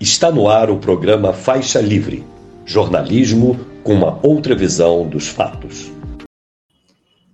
[0.00, 2.26] Está no ar o programa Faixa Livre
[2.64, 5.92] jornalismo com uma outra visão dos fatos.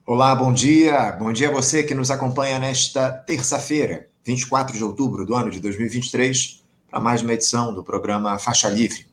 [0.04, 1.12] Olá, bom dia.
[1.12, 5.60] Bom dia a você que nos acompanha nesta terça-feira, 24 de outubro do ano de
[5.60, 9.06] 2023, para mais uma edição do programa Faixa Livre.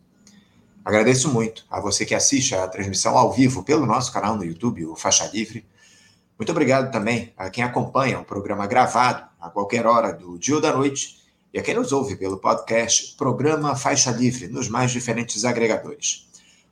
[0.83, 4.83] Agradeço muito a você que assiste a transmissão ao vivo pelo nosso canal no YouTube,
[4.88, 5.63] o Faixa Livre.
[6.39, 10.61] Muito obrigado também a quem acompanha o programa gravado a qualquer hora do dia ou
[10.61, 11.21] da noite
[11.54, 16.27] e a quem nos ouve pelo podcast Programa Faixa Livre, nos mais diferentes agregadores.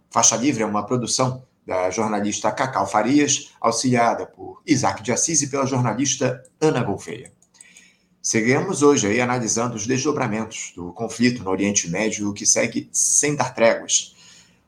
[0.10, 5.48] Faixa Livre é uma produção da jornalista Cacau Farias, auxiliada por Isaac de Assis e
[5.48, 7.32] pela jornalista Ana Gouveia.
[8.24, 13.54] Seguimos hoje aí analisando os desdobramentos do conflito no Oriente Médio que segue sem dar
[13.54, 14.16] tréguas.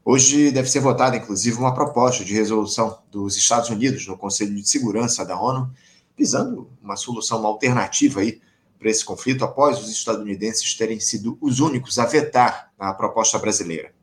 [0.05, 4.67] Hoje deve ser votada, inclusive, uma proposta de resolução dos Estados Unidos no Conselho de
[4.70, 5.72] Segurança da ONU,
[6.16, 8.39] visando uma solução alternativa aí
[8.84, 13.94] para esse conflito após os estadunidenses terem sido os únicos a vetar a proposta brasileira.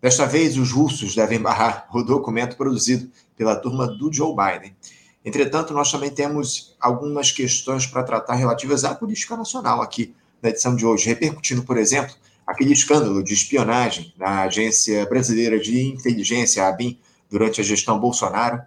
[0.00, 4.76] Desta vez, os russos devem barrar o documento produzido pela turma do Joe Biden.
[5.24, 10.76] Entretanto, nós também temos algumas questões para tratar relativas à política nacional aqui na edição
[10.76, 12.14] de hoje, repercutindo, por exemplo,
[12.46, 16.96] aquele escândalo de espionagem na Agência Brasileira de Inteligência, a ABIN,
[17.28, 18.62] durante a gestão Bolsonaro,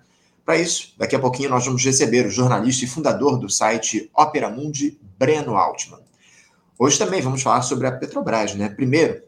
[0.46, 4.48] para isso, daqui a pouquinho nós vamos receber o jornalista e fundador do site Opera
[4.48, 6.00] Mundi, Breno Altman.
[6.78, 8.70] Hoje também vamos falar sobre a Petrobras, né?
[8.70, 9.24] Primeiro,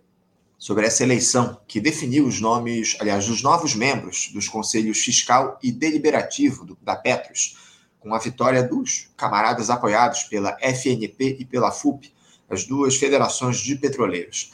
[0.59, 5.71] sobre essa eleição que definiu os nomes, aliás, dos novos membros dos conselhos fiscal e
[5.71, 7.57] deliberativo do, da Petros,
[7.99, 12.13] com a vitória dos camaradas apoiados pela FNP e pela FUP,
[12.47, 14.51] as duas federações de petroleiros.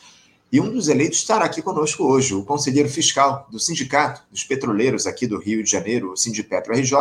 [0.54, 5.08] E um dos eleitos estará aqui conosco hoje, o conselheiro fiscal do Sindicato dos Petroleiros
[5.08, 6.96] aqui do Rio de Janeiro, o Sindipetro RJ,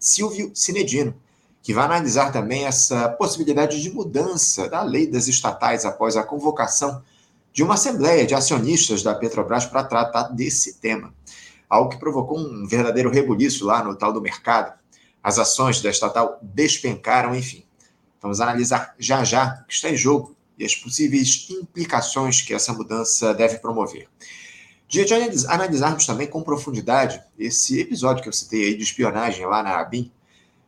[0.00, 1.14] Silvio Cinedino,
[1.62, 7.00] que vai analisar também essa possibilidade de mudança da lei das estatais após a convocação
[7.52, 11.14] de uma assembleia de acionistas da Petrobras para tratar desse tema.
[11.70, 14.76] Algo que provocou um verdadeiro rebuliço lá no tal do mercado.
[15.22, 17.64] As ações da estatal despencaram, enfim.
[18.20, 22.72] Vamos analisar já já o que está em jogo e as possíveis implicações que essa
[22.72, 24.08] mudança deve promover.
[24.88, 25.14] Dia de
[25.46, 30.10] analisarmos também com profundidade esse episódio que eu citei aí de espionagem lá na ABIN,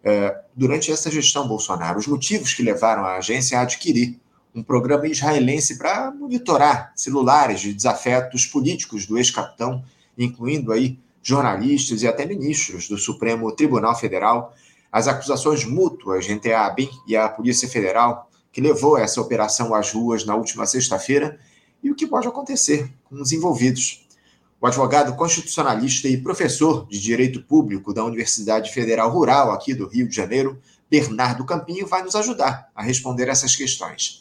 [0.03, 4.19] é, durante essa gestão Bolsonaro, os motivos que levaram a agência a adquirir
[4.55, 9.85] um programa israelense para monitorar celulares de desafetos políticos do ex-capitão,
[10.19, 14.55] incluindo aí jornalistas e até ministros do Supremo Tribunal Federal,
[14.91, 19.93] as acusações mútuas entre a ABIN e a Polícia Federal que levou essa operação às
[19.93, 21.39] ruas na última sexta-feira
[21.83, 24.07] e o que pode acontecer com os envolvidos.
[24.61, 30.07] O advogado constitucionalista e professor de Direito Público da Universidade Federal Rural aqui do Rio
[30.07, 34.19] de Janeiro, Bernardo Campinho, vai nos ajudar a responder essas questões.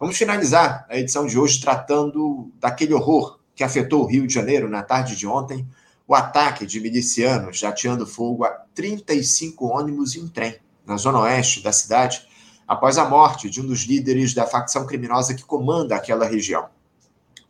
[0.00, 4.68] Vamos finalizar a edição de hoje tratando daquele horror que afetou o Rio de Janeiro
[4.68, 5.66] na tarde de ontem,
[6.06, 10.56] o ataque de milicianos jateando fogo a 35 ônibus e um trem
[10.86, 12.26] na zona oeste da cidade,
[12.66, 16.68] após a morte de um dos líderes da facção criminosa que comanda aquela região.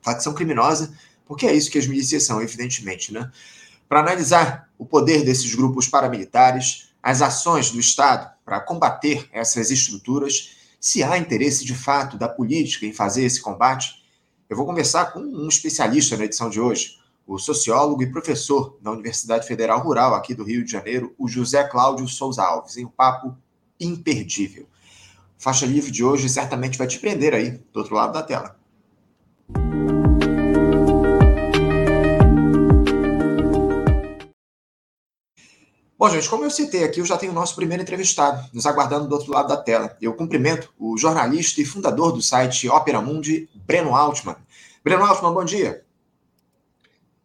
[0.03, 0.93] Facção criminosa,
[1.27, 3.31] porque é isso que as milícias são, evidentemente, né?
[3.89, 10.57] Para analisar o poder desses grupos paramilitares, as ações do Estado para combater essas estruturas,
[10.81, 14.05] se há interesse de fato da política em fazer esse combate,
[14.49, 18.91] eu vou conversar com um especialista na edição de hoje, o sociólogo e professor da
[18.91, 22.91] Universidade Federal Rural aqui do Rio de Janeiro, o José Cláudio Souza Alves, em um
[22.91, 23.35] papo
[23.81, 24.67] imperdível.
[25.39, 28.57] Faixa livre de hoje certamente vai te prender aí, do outro lado da tela.
[35.97, 39.09] Bom, gente, como eu citei aqui, eu já tenho o nosso primeiro entrevistado, nos aguardando
[39.09, 39.97] do outro lado da tela.
[40.03, 44.37] Eu cumprimento o jornalista e fundador do site Opera Mundi, Breno Altman.
[44.83, 45.83] Breno Altman, bom dia.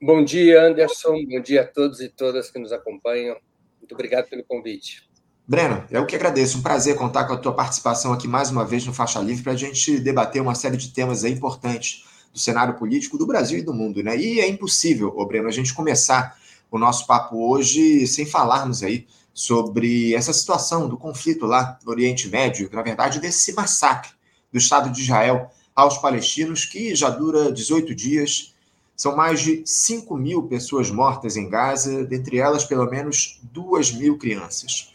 [0.02, 1.26] Bom dia, Anderson.
[1.26, 3.36] Bom dia a todos e todas que nos acompanham.
[3.81, 5.09] Muito obrigado pelo convite.
[5.49, 6.59] Breno, eu que agradeço.
[6.59, 9.53] Um prazer contar com a tua participação aqui mais uma vez no Faixa Livre para
[9.53, 13.73] a gente debater uma série de temas importantes do cenário político do Brasil e do
[13.73, 14.16] mundo, né?
[14.16, 16.37] E é impossível, ô Breno, a gente começar
[16.69, 22.29] o nosso papo hoje sem falarmos aí sobre essa situação do conflito lá no Oriente
[22.29, 24.11] Médio, na verdade, desse massacre
[24.53, 28.53] do Estado de Israel aos palestinos, que já dura 18 dias.
[28.95, 34.16] São mais de 5 mil pessoas mortas em Gaza, dentre elas, pelo menos 2 mil
[34.19, 34.91] crianças.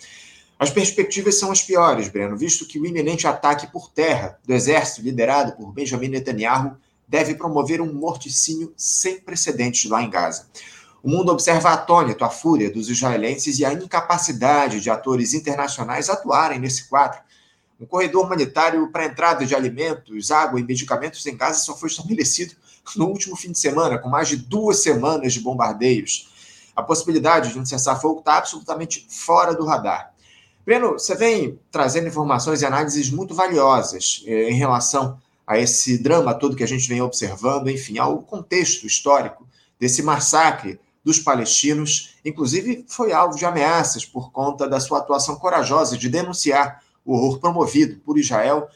[0.64, 5.02] As perspectivas são as piores, Breno, visto que o iminente ataque por terra do exército
[5.02, 10.46] liderado por Benjamin Netanyahu deve promover um morticínio sem precedentes lá em Gaza.
[11.02, 16.58] O mundo observa atônito a fúria dos israelenses e a incapacidade de atores internacionais atuarem
[16.58, 17.20] nesse quadro,
[17.78, 22.55] Um corredor humanitário para entrada de alimentos, água e medicamentos em Gaza só foi estabelecido
[22.96, 26.32] no último fim de semana, com mais de duas semanas de bombardeios.
[26.75, 30.13] A possibilidade de um cessar-fogo está absolutamente fora do radar.
[30.64, 36.32] Breno, você vem trazendo informações e análises muito valiosas eh, em relação a esse drama
[36.32, 39.46] todo que a gente vem observando, enfim, ao contexto histórico
[39.78, 45.99] desse massacre dos palestinos, inclusive foi alvo de ameaças por conta da sua atuação corajosa
[45.99, 48.67] de denunciar o horror promovido por Israel.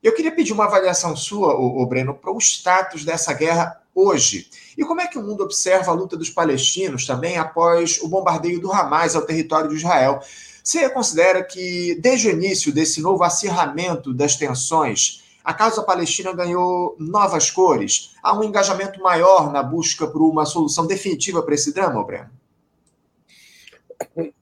[0.00, 4.48] Eu queria pedir uma avaliação sua, o Breno, para o status dessa guerra hoje.
[4.78, 8.60] E como é que o mundo observa a luta dos palestinos também após o bombardeio
[8.60, 10.20] do Hamas ao território de Israel?
[10.62, 16.94] Você considera que, desde o início desse novo acirramento das tensões, a causa palestina ganhou
[16.98, 18.14] novas cores?
[18.22, 22.30] Há um engajamento maior na busca por uma solução definitiva para esse drama, Breno?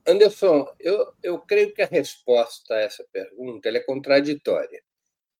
[0.07, 4.81] Anderson, eu, eu creio que a resposta a essa pergunta é contraditória.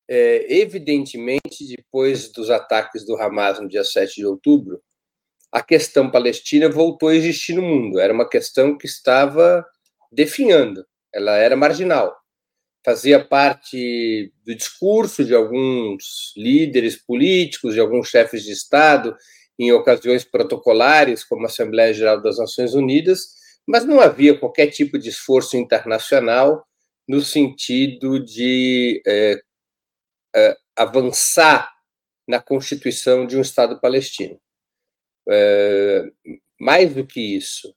[0.08, 4.82] É, evidentemente, depois dos ataques do Hamas no dia 7 de outubro,
[5.52, 8.00] a questão palestina voltou a existir no mundo.
[8.00, 9.66] Era uma questão que estava
[10.12, 12.22] definhando, ela era marginal
[12.84, 19.16] fazia parte do discurso de alguns líderes políticos, de alguns chefes de Estado,
[19.60, 23.20] em ocasiões protocolares, como a Assembleia Geral das Nações Unidas,
[23.68, 26.66] mas não havia qualquer tipo de esforço internacional
[27.08, 29.40] no sentido de é,
[30.36, 31.72] é, avançar
[32.28, 34.40] na constituição de um Estado palestino.
[35.30, 36.06] É,
[36.60, 37.76] mais do que isso,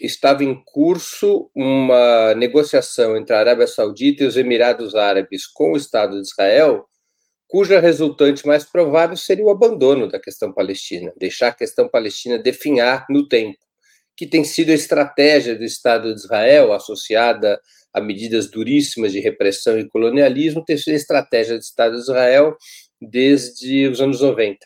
[0.00, 5.76] estava em curso uma negociação entre a Arábia Saudita e os Emirados Árabes com o
[5.76, 6.86] Estado de Israel,
[7.48, 13.06] cuja resultante mais provável seria o abandono da questão palestina, deixar a questão palestina definhar
[13.10, 13.58] no tempo,
[14.16, 17.60] que tem sido a estratégia do Estado de Israel, associada
[17.92, 22.56] a medidas duríssimas de repressão e colonialismo, tem sido a estratégia do Estado de Israel
[23.00, 24.58] desde os anos 90,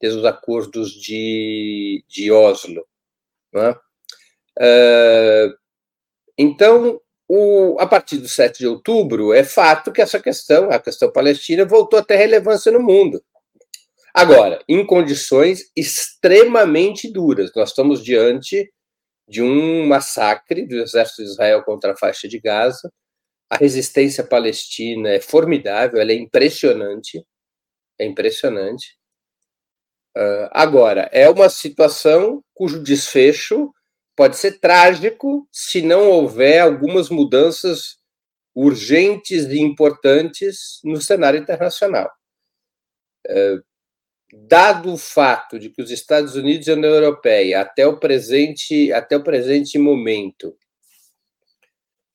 [0.00, 2.86] desde os acordos de, de Oslo.
[3.52, 3.89] Não é?
[4.58, 5.54] Uh,
[6.36, 11.12] então, o, a partir do 7 de outubro, é fato que essa questão, a questão
[11.12, 13.22] palestina, voltou a ter relevância no mundo.
[14.12, 17.52] Agora, em condições extremamente duras.
[17.54, 18.68] Nós estamos diante
[19.28, 22.92] de um massacre do exército de Israel contra a faixa de Gaza.
[23.48, 27.24] A resistência palestina é formidável, ela é impressionante.
[27.98, 28.98] É impressionante.
[30.16, 33.72] Uh, agora, é uma situação cujo desfecho
[34.20, 37.96] pode ser trágico se não houver algumas mudanças
[38.54, 42.12] urgentes e importantes no cenário internacional.
[43.26, 43.56] É,
[44.30, 48.92] dado o fato de que os Estados Unidos e a União Europeia, até o presente,
[48.92, 50.54] até o presente momento,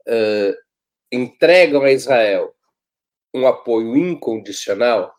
[0.07, 0.55] é,
[1.11, 2.55] entregam a Israel
[3.33, 5.11] um apoio incondicional,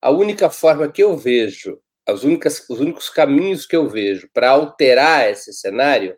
[0.00, 4.50] a única forma que eu vejo as únicas, os únicos caminhos que eu vejo para
[4.50, 6.16] alterar esse cenário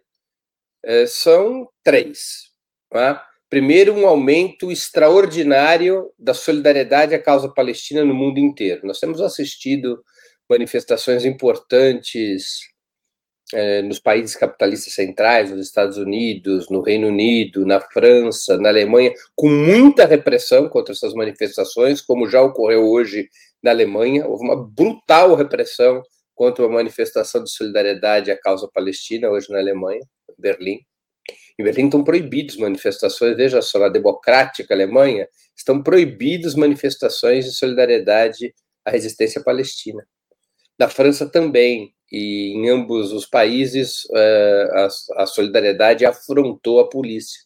[0.84, 2.50] é, são três.
[2.90, 3.24] Tá?
[3.48, 8.86] Primeiro, um aumento extraordinário da solidariedade à causa palestina no mundo inteiro.
[8.86, 10.02] Nós temos assistido
[10.48, 12.60] manifestações importantes
[13.52, 19.12] é, nos países capitalistas centrais, nos Estados Unidos, no Reino Unido, na França, na Alemanha,
[19.34, 23.28] com muita repressão contra essas manifestações, como já ocorreu hoje
[23.62, 24.26] na Alemanha.
[24.26, 26.02] Houve uma brutal repressão
[26.34, 30.80] contra uma manifestação de solidariedade à causa palestina hoje na Alemanha, em Berlim.
[31.58, 35.26] Em Berlim estão proibidas manifestações, veja só, na democrática Alemanha,
[35.56, 40.06] estão proibidas manifestações de solidariedade à resistência palestina.
[40.78, 47.40] Na França também, e em ambos os países, eh, a solidariedade afrontou a polícia.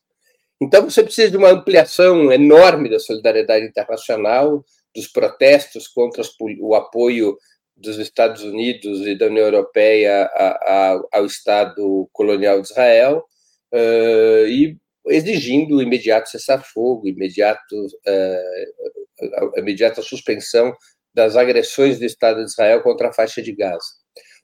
[0.61, 4.63] Então, você precisa de uma ampliação enorme da solidariedade internacional,
[4.95, 6.23] dos protestos contra
[6.61, 7.39] o apoio
[7.77, 13.25] dos Estados Unidos e da União Europeia a, a, ao Estado colonial de Israel
[13.73, 14.77] uh, e
[15.07, 20.75] exigindo imediato cessar-fogo, imediato, uh, imediata suspensão
[21.15, 24.00] das agressões do Estado de Israel contra a faixa de Gaza.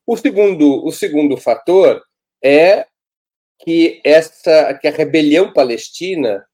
[0.06, 2.00] O segundo, o segundo fator
[2.42, 2.86] é
[3.58, 6.46] que essa que a rebelião palestina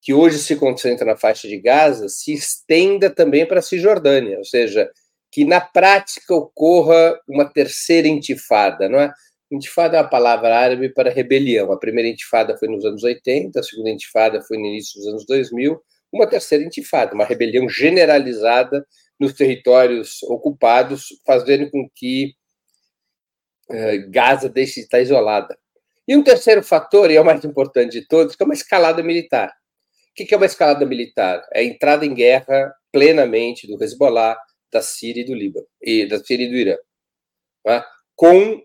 [0.00, 4.44] que hoje se concentra na faixa de Gaza se estenda também para a Cisjordânia, ou
[4.44, 4.90] seja,
[5.32, 9.12] que na prática ocorra uma terceira intifada, não é?
[9.50, 11.72] Intifada é uma palavra árabe para rebelião.
[11.72, 15.26] A primeira intifada foi nos anos 80, a segunda intifada foi no início dos anos
[15.26, 15.80] 2000,
[16.12, 18.86] uma terceira intifada, uma rebelião generalizada
[19.18, 22.34] nos territórios ocupados, fazendo com que
[24.08, 25.58] Gaza deixe de estar isolada.
[26.06, 29.02] E um terceiro fator, e é o mais importante de todos, que é uma escalada
[29.02, 29.52] militar.
[30.14, 31.46] que é uma escalada militar?
[31.52, 34.36] É a entrada em guerra plenamente do Hezbollah,
[34.70, 36.76] da Síria e do Líbano, e da Síria e do Irã,
[37.64, 37.86] tá?
[38.14, 38.62] com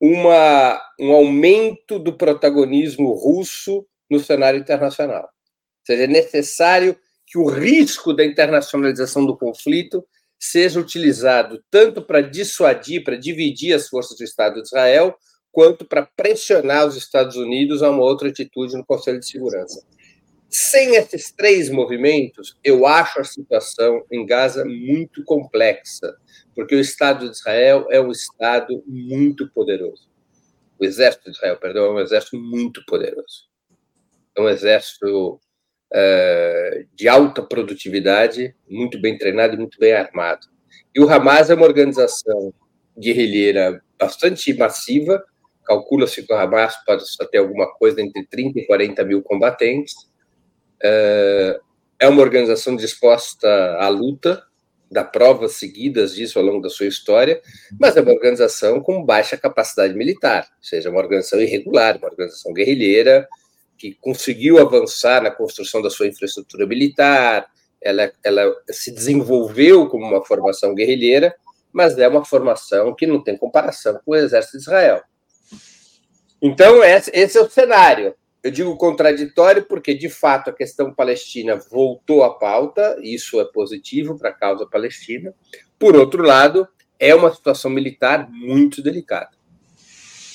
[0.00, 5.22] uma, um aumento do protagonismo russo no cenário internacional.
[5.22, 10.06] Ou seja, é necessário que o risco da internacionalização do conflito
[10.38, 15.16] seja utilizado tanto para dissuadir, para dividir as forças do Estado de Israel,
[15.50, 19.82] quanto para pressionar os Estados Unidos a uma outra atitude no Conselho de Segurança.
[20.50, 26.14] Sem esses três movimentos, eu acho a situação em Gaza muito complexa,
[26.54, 30.08] porque o Estado de Israel é um Estado muito poderoso.
[30.78, 33.46] O Exército de Israel, perdão, é um exército muito poderoso.
[34.36, 35.40] É um exército
[35.92, 40.46] uh, de alta produtividade, muito bem treinado e muito bem armado.
[40.94, 42.52] E o Hamas é uma organização
[42.98, 45.22] guerrilheira bastante massiva,
[45.64, 49.94] calcula-se que o Hamas pode ter alguma coisa entre 30 e 40 mil combatentes,
[50.82, 51.60] é,
[52.00, 54.42] é uma organização disposta à luta,
[54.90, 57.40] dá provas seguidas disso ao longo da sua história,
[57.78, 62.52] mas é uma organização com baixa capacidade militar, ou seja, uma organização irregular, uma organização
[62.52, 63.28] guerrilheira
[63.76, 67.46] que conseguiu avançar na construção da sua infraestrutura militar,
[67.80, 71.34] ela, ela se desenvolveu como uma formação guerrilheira,
[71.72, 75.02] mas é uma formação que não tem comparação com o exército de Israel.
[76.40, 78.14] Então, esse é o cenário.
[78.42, 84.16] Eu digo contraditório porque, de fato, a questão palestina voltou à pauta, isso é positivo
[84.16, 85.34] para a causa palestina.
[85.78, 86.68] Por outro lado,
[86.98, 89.35] é uma situação militar muito delicada.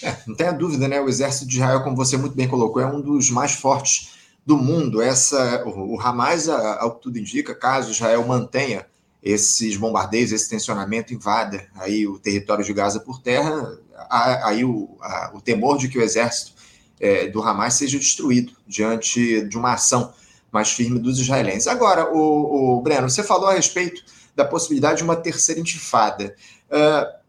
[0.04, 1.00] É, não tenha dúvida, né?
[1.00, 4.12] O exército de Israel, como você muito bem colocou, é um dos mais fortes
[4.46, 5.02] do mundo.
[5.02, 8.86] Essa, o, o Hamas, ao que tudo indica, caso Israel mantenha
[9.22, 13.78] esses bombardeios, esse tensionamento, invada aí o território de Gaza por terra,
[14.10, 16.54] aí o, a, o temor de que o exército
[17.00, 20.14] é, do Hamas seja destruído diante de uma ação
[20.52, 21.68] mais firme dos israelenses.
[21.68, 24.04] Agora, o, o Breno, você falou a respeito
[24.36, 26.36] da possibilidade de uma terceira intifada.
[26.70, 27.21] Uh,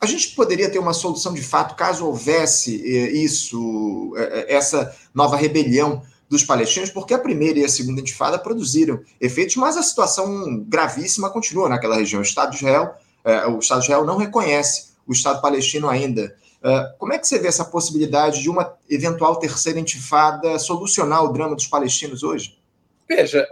[0.00, 5.36] a gente poderia ter uma solução de fato caso houvesse é, isso, é, essa nova
[5.36, 10.64] rebelião dos palestinos, porque a primeira e a segunda intifada produziram efeitos, mas a situação
[10.66, 12.20] gravíssima continua naquela região.
[12.20, 12.94] O Estado de Israel,
[13.52, 16.32] o Estado de Israel não reconhece o Estado palestino ainda.
[16.98, 21.56] Como é que você vê essa possibilidade de uma eventual terceira intifada solucionar o drama
[21.56, 22.56] dos palestinos hoje?
[23.08, 23.44] Veja,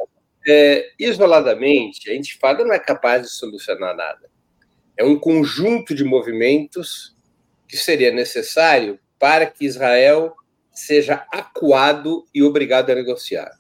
[0.47, 4.31] é, isoladamente, a intifada não é capaz de solucionar nada.
[4.99, 7.17] É um conjunto de movimentos
[7.67, 10.35] que seria necessário para que Israel
[10.73, 13.51] seja acuado e obrigado a negociar.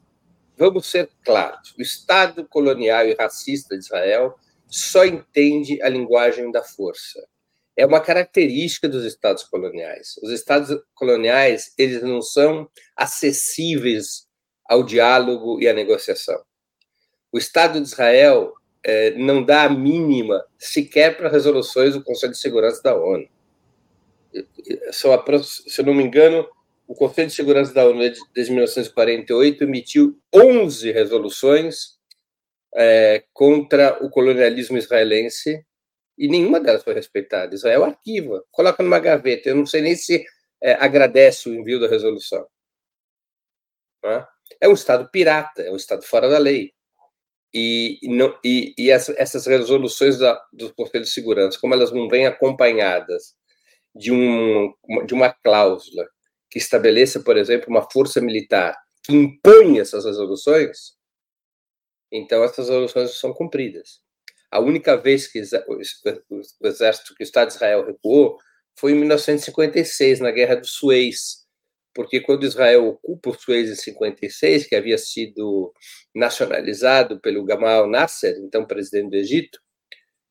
[0.57, 4.35] Vamos ser claros: o Estado colonial e racista de Israel
[4.67, 7.21] só entende a linguagem da força
[7.79, 10.19] é uma característica dos estados coloniais.
[10.21, 14.27] Os estados coloniais, eles não são acessíveis
[14.69, 16.43] ao diálogo e à negociação.
[17.31, 18.53] O Estado de Israel
[18.89, 23.29] é, não dá a mínima sequer para resoluções do Conselho de Segurança da ONU.
[24.91, 26.49] Se eu não me engano,
[26.87, 27.99] o Conselho de Segurança da ONU,
[28.35, 31.99] desde 1948, emitiu 11 resoluções
[32.75, 35.63] é, contra o colonialismo israelense
[36.17, 37.55] e nenhuma delas foi respeitada.
[37.55, 39.51] Israel arquiva, coloca numa gaveta.
[39.51, 40.25] Eu não sei nem se
[40.63, 42.47] é, agradece o envio da resolução.
[44.03, 44.27] É?
[44.63, 46.73] é um Estado pirata, é um Estado fora da lei.
[47.53, 52.27] E, não, e, e essas resoluções da, do Conselho de Segurança, como elas não vêm
[52.27, 53.35] acompanhadas
[53.95, 54.73] de, um,
[55.07, 56.07] de uma cláusula
[56.51, 60.93] que estabeleça, por exemplo, uma força militar que impõe essas resoluções,
[62.13, 64.01] então essas resoluções são cumpridas.
[64.51, 68.39] A única vez que o exército, que o Estado de Israel recuou
[68.79, 71.48] foi em 1956, na Guerra do Suez,
[71.95, 75.73] porque quando Israel ocupa o Suez em 56, que havia sido
[76.15, 79.59] nacionalizado pelo Gamal Nasser, então presidente do Egito,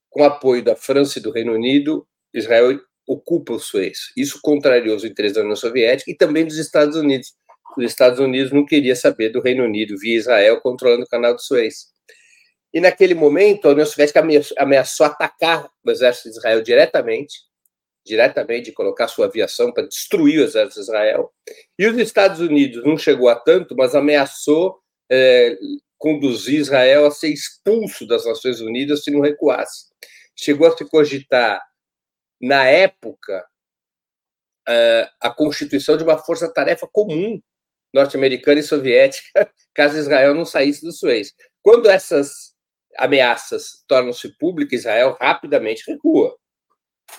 [0.09, 4.11] com apoio da França e do Reino Unido, Israel ocupa o Suez.
[4.15, 7.33] Isso contrariou os interesses da União Soviética e também dos Estados Unidos.
[7.77, 11.41] Os Estados Unidos não queria saber do Reino Unido via Israel controlando o canal do
[11.41, 11.87] Suez.
[12.73, 14.23] E naquele momento, a União Soviética
[14.57, 17.37] ameaçou atacar o exército de Israel diretamente,
[18.07, 21.31] diretamente, colocar sua aviação para destruir o exército de Israel.
[21.77, 24.79] E os Estados Unidos não chegou a tanto, mas ameaçou
[25.11, 25.57] é,
[25.97, 29.87] conduzir Israel a ser expulso das Nações Unidas se não recuasse.
[30.35, 31.61] Chegou a se cogitar,
[32.41, 33.45] na época,
[34.67, 37.41] é, a constituição de uma força-tarefa comum
[37.93, 41.33] norte-americana e soviética, caso Israel não saísse do Suez.
[41.63, 42.55] Quando essas
[42.97, 46.35] ameaças tornam-se públicas, Israel rapidamente recua.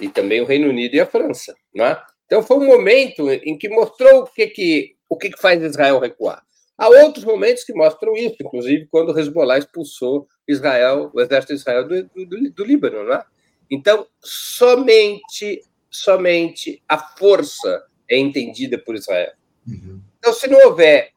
[0.01, 1.55] E também o Reino Unido e a França.
[1.75, 2.03] Não é?
[2.27, 5.99] Então, foi um momento em que mostrou o que, que, o que, que faz Israel
[5.99, 6.43] recuar.
[6.77, 11.59] Há outros momentos que mostram isso, inclusive quando o Hezbollah expulsou Israel, o exército de
[11.59, 13.25] Israel do, do, do Líbano, não é?
[13.71, 19.33] Então, somente, somente a força é entendida por Israel.
[19.67, 20.01] Uhum.
[20.19, 21.11] Então, se não houver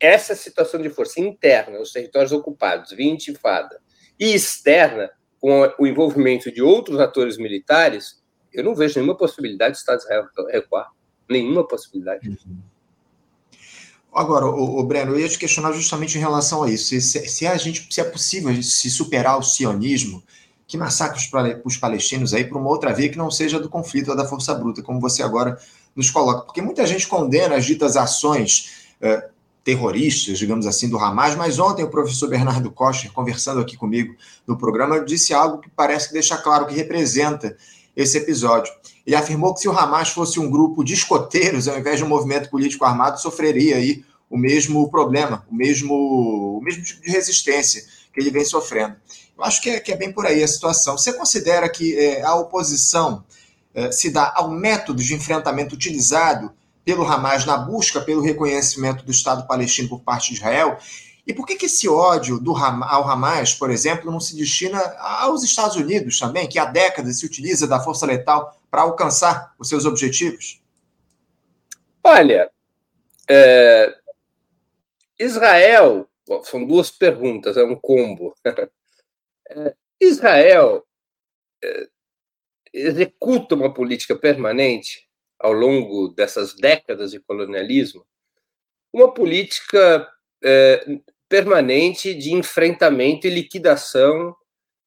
[0.00, 3.80] essa situação de força interna nos territórios ocupados, via intifada,
[4.18, 5.10] e externa,
[5.44, 10.04] com o envolvimento de outros atores militares, eu não vejo nenhuma possibilidade do Estado de
[10.04, 10.90] Israel recuar.
[11.28, 12.30] Nenhuma possibilidade.
[12.30, 12.56] Uhum.
[14.10, 16.98] Agora, o, o, Breno, eu ia te questionar justamente em relação a isso.
[16.98, 20.22] Se, se, a gente, se é possível se superar o sionismo,
[20.66, 21.20] que massacre
[21.62, 24.54] os, palestinos aí por uma outra via que não seja do conflito ou da força
[24.54, 25.58] bruta, como você agora
[25.94, 26.46] nos coloca.
[26.46, 29.28] Porque muita gente condena as ditas ações eh,
[29.64, 34.14] terroristas, digamos assim, do Hamas, mas ontem o professor Bernardo Kocher, conversando aqui comigo
[34.46, 37.56] no programa, disse algo que parece que deixa claro que representa
[37.96, 38.70] esse episódio.
[39.06, 42.08] Ele afirmou que se o Hamas fosse um grupo de escoteiros, ao invés de um
[42.08, 47.84] movimento político armado, sofreria aí o mesmo problema, o mesmo, o mesmo tipo de resistência
[48.12, 48.96] que ele vem sofrendo.
[49.36, 50.98] Eu acho que é, que é bem por aí a situação.
[50.98, 53.24] Você considera que é, a oposição
[53.74, 56.52] é, se dá ao método de enfrentamento utilizado
[56.84, 60.78] pelo Hamas na busca pelo reconhecimento do Estado palestino por parte de Israel?
[61.26, 65.42] E por que, que esse ódio do ao Hamas, por exemplo, não se destina aos
[65.42, 69.86] Estados Unidos também, que há décadas se utiliza da força letal para alcançar os seus
[69.86, 70.60] objetivos?
[72.02, 72.50] Olha,
[73.30, 73.96] é,
[75.18, 76.06] Israel,
[76.42, 78.34] são duas perguntas, é um combo.
[79.46, 80.82] É, Israel
[81.62, 81.86] é,
[82.72, 85.03] executa uma política permanente
[85.44, 88.02] ao longo dessas décadas de colonialismo,
[88.90, 90.08] uma política
[90.42, 90.82] é,
[91.28, 94.34] permanente de enfrentamento e liquidação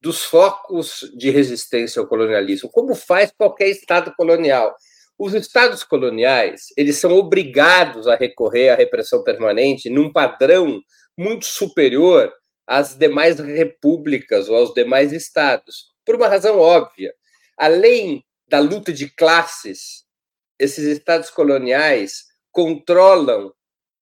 [0.01, 4.75] dos focos de resistência ao colonialismo, como faz qualquer Estado colonial.
[5.15, 10.81] Os Estados coloniais eles são obrigados a recorrer à repressão permanente num padrão
[11.15, 12.33] muito superior
[12.65, 17.13] às demais repúblicas ou aos demais estados, por uma razão óbvia.
[17.55, 20.06] Além da luta de classes,
[20.59, 23.53] esses estados coloniais controlam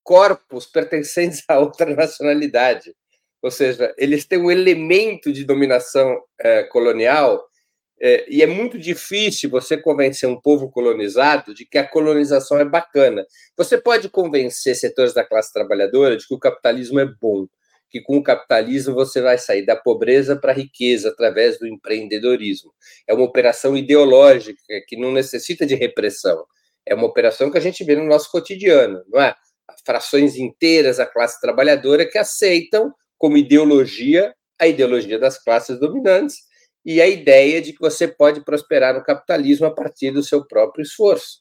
[0.04, 2.96] corpos pertencentes a outra nacionalidade.
[3.42, 7.46] Ou seja, eles têm um elemento de dominação é, colonial
[8.02, 12.66] é, e é muito difícil você convencer um povo colonizado de que a colonização é
[12.66, 13.26] bacana.
[13.56, 17.48] Você pode convencer setores da classe trabalhadora de que o capitalismo é bom,
[17.96, 22.74] que com o capitalismo você vai sair da pobreza para a riqueza através do empreendedorismo.
[23.08, 26.46] É uma operação ideológica que não necessita de repressão.
[26.86, 29.34] É uma operação que a gente vê no nosso cotidiano, não é?
[29.86, 36.40] frações inteiras da classe trabalhadora que aceitam como ideologia a ideologia das classes dominantes
[36.86, 40.84] e a ideia de que você pode prosperar no capitalismo a partir do seu próprio
[40.84, 41.40] esforço.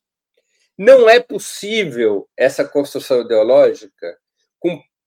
[0.79, 4.17] Não é possível essa construção ideológica,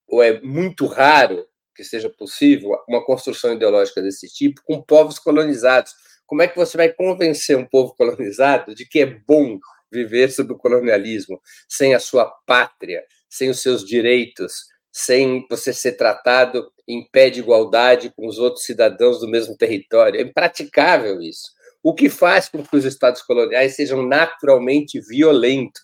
[0.07, 5.93] ou é muito raro que seja possível uma construção ideológica desse tipo com povos colonizados.
[6.25, 9.59] Como é que você vai convencer um povo colonizado de que é bom
[9.91, 11.39] viver sob o colonialismo,
[11.69, 17.39] sem a sua pátria, sem os seus direitos, sem você ser tratado em pé de
[17.39, 20.19] igualdade com os outros cidadãos do mesmo território.
[20.19, 21.51] É impraticável isso.
[21.83, 25.83] O que faz com que os estados coloniais sejam naturalmente violentos,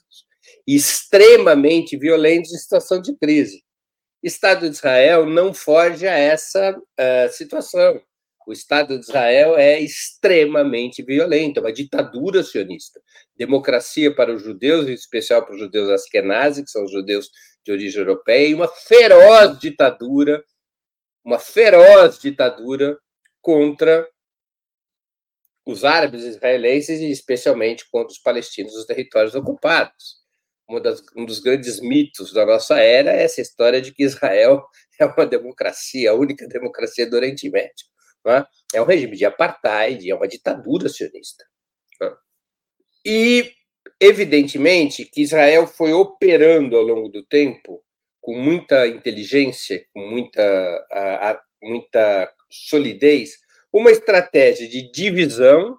[0.68, 3.64] extremamente violentos em situação de crise.
[4.24, 8.02] Estado de Israel não foge a essa uh, situação.
[8.48, 13.02] O Estado de Israel é extremamente violento, é uma ditadura sionista.
[13.36, 17.30] Democracia para os judeus, em especial para os judeus askenazi, que são os judeus
[17.66, 20.44] de origem europeia, e uma feroz ditadura,
[21.24, 22.98] uma feroz ditadura
[23.42, 24.08] contra
[25.66, 30.23] os árabes israelenses e especialmente contra os palestinos dos territórios ocupados.
[30.82, 34.63] Das, um dos grandes mitos da nossa era é essa história de que Israel
[34.99, 37.86] é uma democracia, a única democracia do Oriente Médio.
[38.26, 38.45] Né?
[38.73, 41.43] É um regime de apartheid, é uma ditadura sionista.
[41.99, 42.12] Né?
[43.06, 43.52] E,
[43.99, 47.84] evidentemente, que Israel foi operando ao longo do tempo
[48.21, 53.38] com muita inteligência, com muita, a, a, muita solidez,
[53.71, 55.78] uma estratégia de divisão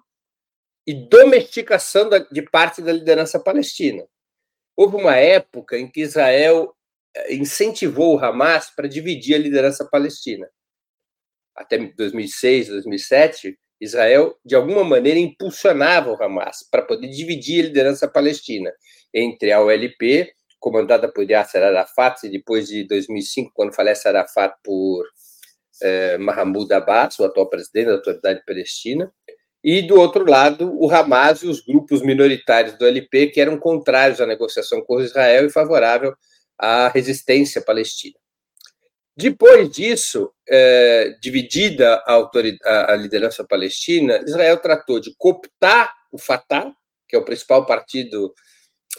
[0.85, 4.05] e domesticação da, de parte da liderança palestina.
[4.75, 6.75] Houve uma época em que Israel
[7.15, 10.47] eh, incentivou o Hamas para dividir a liderança palestina.
[11.55, 18.07] Até 2006, 2007, Israel, de alguma maneira, impulsionava o Hamas para poder dividir a liderança
[18.07, 18.73] palestina
[19.13, 25.05] entre a OLP, comandada por Yasser Arafat, e depois de 2005, quando falece Arafat, por
[25.81, 29.11] eh, Mahmoud Abbas, o atual presidente da Autoridade Palestina,
[29.67, 34.21] e, do outro lado, o Hamas e os grupos minoritários do OLP, que eram contrários
[34.21, 36.15] à negociação com Israel e favorável
[36.55, 38.13] à resistência palestina.
[39.17, 46.71] Depois disso, é, dividida a, a, a, liderança palestina, Israel tratou de cooptar o Fatah,
[47.09, 48.35] que é o principal partido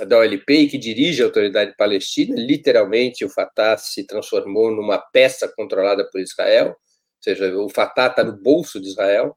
[0.08, 2.34] da OLP e que dirige a autoridade palestina.
[2.36, 6.74] Literalmente, o Fatah se transformou numa peça controlada por Israel, ou
[7.20, 9.36] seja, o Fatah está no bolso de Israel.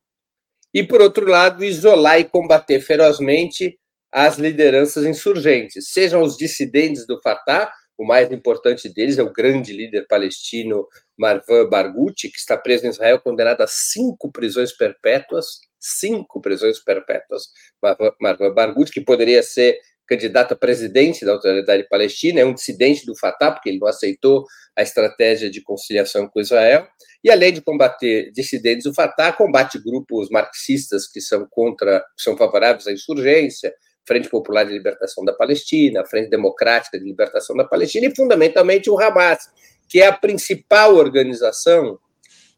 [0.73, 3.77] E, por outro lado, isolar e combater ferozmente
[4.11, 9.73] as lideranças insurgentes, sejam os dissidentes do Fatah o mais importante deles é o grande
[9.73, 15.59] líder palestino Marwan Barghouti, que está preso em Israel, condenado a cinco prisões perpétuas.
[15.77, 17.49] Cinco prisões perpétuas.
[18.21, 19.77] Marwan Barghouti, que poderia ser
[20.09, 24.43] candidato a presidente da autoridade palestina, é um dissidente do Fatah, porque ele não aceitou
[24.75, 26.87] a estratégia de conciliação com Israel.
[27.23, 32.35] E além de combater dissidentes do Fatah, combate grupos marxistas que são contra, que são
[32.35, 33.71] favoráveis à insurgência,
[34.07, 38.99] Frente Popular de Libertação da Palestina, Frente Democrática de Libertação da Palestina e, fundamentalmente, o
[38.99, 39.49] Hamas,
[39.87, 41.99] que é a principal organização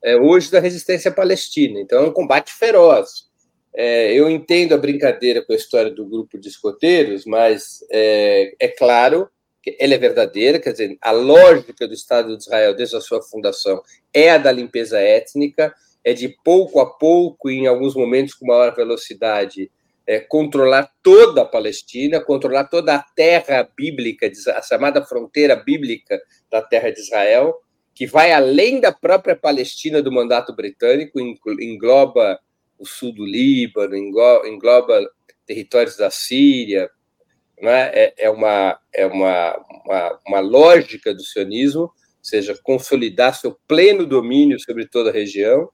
[0.01, 1.81] é, hoje da resistência palestina.
[1.81, 3.30] Então, é um combate feroz.
[3.73, 8.67] É, eu entendo a brincadeira com a história do grupo de escoteiros, mas é, é
[8.67, 9.29] claro
[9.61, 13.21] que ela é verdadeira, quer dizer, a lógica do Estado de Israel desde a sua
[13.21, 13.81] fundação
[14.13, 18.75] é a da limpeza étnica, é de pouco a pouco, em alguns momentos com maior
[18.75, 19.71] velocidade,
[20.07, 26.61] é, controlar toda a Palestina, controlar toda a terra bíblica, a chamada fronteira bíblica da
[26.61, 27.55] terra de Israel,
[27.93, 31.19] que vai além da própria Palestina do mandato britânico,
[31.59, 32.39] engloba
[32.81, 35.09] o sul do Líbano, engloba
[35.45, 36.89] territórios da Síria.
[37.61, 37.89] Né?
[37.93, 44.05] É, é, uma, é uma, uma, uma lógica do sionismo, ou seja, consolidar seu pleno
[44.05, 45.69] domínio sobre toda a região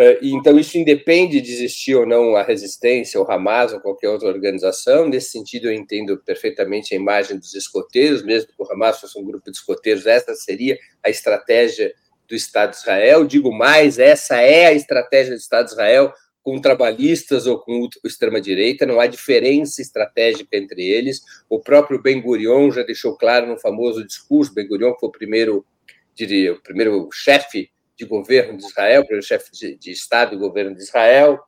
[0.00, 4.28] é, então, isso independe de existir ou não a resistência, o Hamas ou qualquer outra
[4.28, 5.08] organização.
[5.08, 9.24] Nesse sentido, eu entendo perfeitamente a imagem dos escoteiros, mesmo que o Hamas fosse um
[9.24, 11.92] grupo de escoteiros, essa seria a estratégia
[12.28, 13.24] do Estado de Israel.
[13.24, 16.12] Digo mais, essa é a estratégia do Estado de Israel
[16.42, 21.20] com trabalhistas ou com extrema-direita, não há diferença estratégica entre eles.
[21.48, 25.66] O próprio Ben Gurion já deixou claro no famoso discurso, Ben Gurion foi o primeiro,
[26.14, 30.74] diria, o primeiro chefe de governo de Israel, pelo chefe de, de, Estado e governo
[30.74, 31.38] de Israel,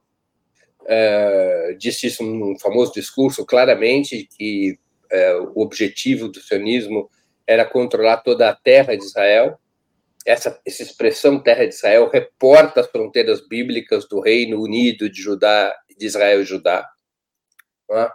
[0.82, 4.78] uh, disse isso num famoso discurso, claramente, que
[5.10, 7.08] uh, o objetivo do sionismo
[7.46, 9.58] era controlar toda a terra de Israel.
[10.26, 15.74] Essa, essa expressão terra de Israel reporta as fronteiras bíblicas do Reino Unido de Judá,
[15.96, 16.88] de Israel e Judá.
[17.90, 18.10] É?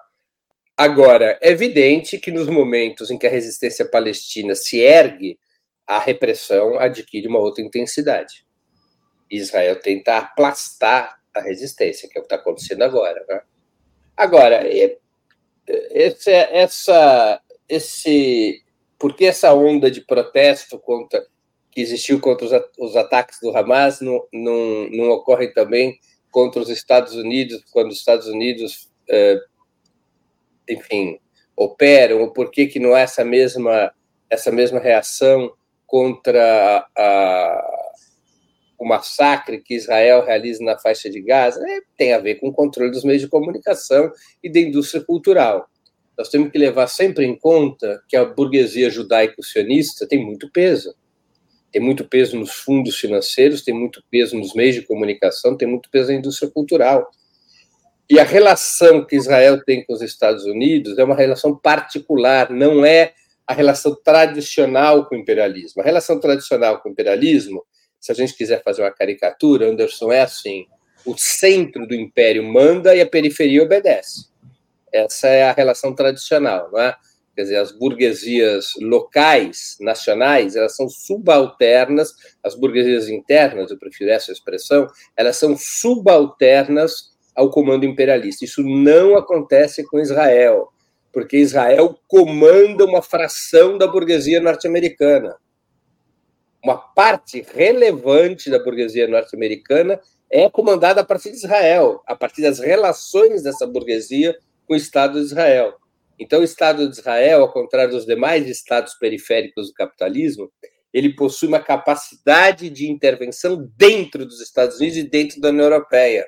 [0.77, 5.39] Agora, é evidente que nos momentos em que a resistência palestina se ergue
[5.87, 8.45] a repressão adquire uma outra intensidade.
[9.29, 13.23] Israel tenta aplastar a resistência, que é o que está acontecendo agora.
[13.27, 13.41] Né?
[14.15, 14.63] Agora,
[15.67, 18.63] esse, essa, esse,
[18.97, 21.25] por que essa onda de protesto contra
[21.75, 22.47] que existiu contra
[22.79, 25.99] os, ataques do Hamas não, não, não ocorre também
[26.31, 29.39] contra os Estados Unidos, quando os Estados Unidos, eh,
[30.69, 31.19] enfim,
[31.55, 33.91] operam, ou por que, que não é essa mesma,
[34.29, 35.51] essa mesma reação
[35.85, 37.91] contra a,
[38.79, 42.53] o massacre que Israel realiza na faixa de Gaza é, tem a ver com o
[42.53, 44.11] controle dos meios de comunicação
[44.41, 45.69] e da indústria cultural.
[46.17, 50.95] Nós temos que levar sempre em conta que a burguesia judaico-sionista tem muito peso.
[51.75, 55.89] Tem muito peso nos fundos financeiros, tem muito peso nos meios de comunicação, tem muito
[55.89, 57.11] peso na indústria cultural.
[58.09, 62.85] E a relação que Israel tem com os Estados Unidos é uma relação particular, não
[62.85, 63.11] é
[63.45, 65.81] a relação tradicional com o imperialismo.
[65.81, 67.61] A relação tradicional com o imperialismo,
[67.99, 70.65] se a gente quiser fazer uma caricatura, Anderson, é assim:
[71.05, 74.29] o centro do império manda e a periferia obedece.
[74.93, 76.95] Essa é a relação tradicional, não é?
[77.35, 84.31] Quer dizer, as burguesias locais, nacionais, elas são subalternas, as burguesias internas, eu prefiro essa
[84.31, 88.45] expressão, elas são subalternas ao comando imperialista.
[88.45, 90.69] Isso não acontece com Israel
[91.15, 95.37] porque Israel comanda uma fração da burguesia norte-americana.
[96.61, 99.97] Uma parte relevante da burguesia norte-americana
[100.29, 105.13] é comandada a partir de Israel, a partir das relações dessa burguesia com o Estado
[105.13, 105.75] de Israel.
[106.17, 110.51] Então, o Estado de Israel, ao contrário dos demais estados periféricos do capitalismo,
[110.93, 116.25] ele possui uma capacidade de intervenção dentro dos Estados Unidos e dentro da União Europeia,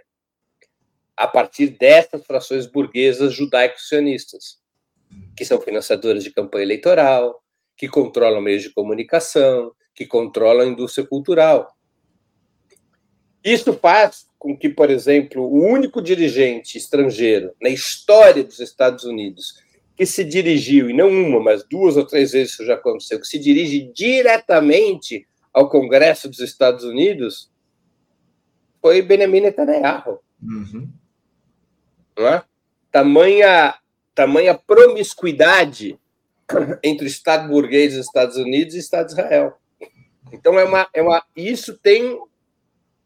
[1.15, 4.59] a partir dessas frações burguesas judaico-sionistas
[5.35, 7.41] que são financiadoras de campanha eleitoral,
[7.75, 11.75] que controlam meios de comunicação, que controlam a indústria cultural.
[13.43, 19.55] Isso faz com que, por exemplo, o único dirigente estrangeiro na história dos Estados Unidos
[19.97, 23.25] que se dirigiu, e não uma, mas duas ou três vezes isso já aconteceu, que
[23.25, 27.51] se dirige diretamente ao Congresso dos Estados Unidos,
[28.79, 30.19] foi Benjamin Netanyahu.
[30.39, 30.87] Uhum.
[32.15, 32.43] Não é?
[32.91, 33.73] Tamanha,
[34.13, 35.99] tamanha promiscuidade
[36.83, 39.57] entre o Estado burguês dos Estados Unidos e o Estado de Israel.
[40.31, 42.21] Então, é uma, é uma, isso tem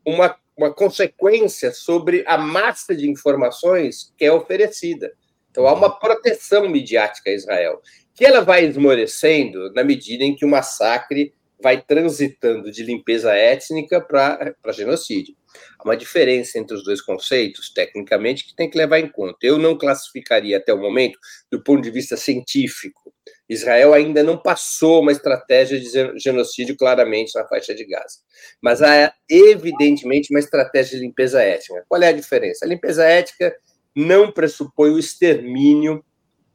[0.05, 5.13] uma, uma consequência sobre a massa de informações que é oferecida.
[5.51, 7.81] Então, há uma proteção midiática a Israel,
[8.15, 14.01] que ela vai esmorecendo na medida em que o massacre vai transitando de limpeza étnica
[14.01, 15.35] para genocídio.
[15.77, 19.37] Há uma diferença entre os dois conceitos, tecnicamente, que tem que levar em conta.
[19.43, 21.19] Eu não classificaria até o momento,
[21.51, 23.13] do ponto de vista científico,
[23.47, 28.19] Israel ainda não passou uma estratégia de genocídio claramente na faixa de Gaza.
[28.61, 31.83] Mas há, evidentemente, uma estratégia de limpeza étnica.
[31.87, 32.65] Qual é a diferença?
[32.65, 33.53] A limpeza étnica
[33.95, 36.03] não pressupõe o extermínio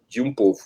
[0.09, 0.61] de um povo.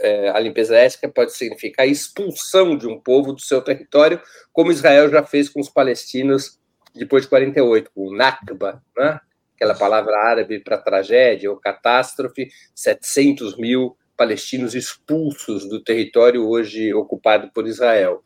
[0.00, 4.20] É, a limpeza étnica pode significar a expulsão de um povo do seu território,
[4.52, 6.58] como Israel já fez com os palestinos
[6.94, 9.20] depois de 48, com o Nakba, né?
[9.54, 17.50] aquela palavra árabe para tragédia ou catástrofe, 700 mil palestinos expulsos do território hoje ocupado
[17.52, 18.22] por Israel.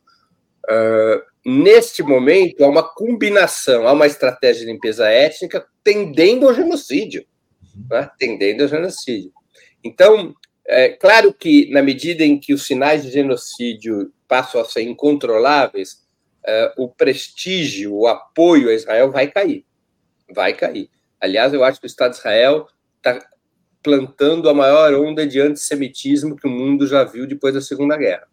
[0.65, 7.25] Uh, neste momento, há uma combinação, há uma estratégia de limpeza étnica tendendo ao genocídio,
[7.89, 8.09] né?
[8.19, 9.31] tendendo ao genocídio.
[9.83, 10.35] Então,
[10.65, 16.03] é claro que, na medida em que os sinais de genocídio passam a ser incontroláveis,
[16.45, 19.65] uh, o prestígio, o apoio a Israel vai cair.
[20.33, 20.89] Vai cair.
[21.19, 23.19] Aliás, eu acho que o Estado de Israel está
[23.81, 28.27] plantando a maior onda de antissemitismo que o mundo já viu depois da Segunda Guerra.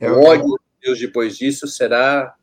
[0.00, 2.34] É, o ódio Deus depois disso será